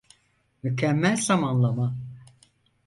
[0.63, 1.95] Mükemmel zamanlama.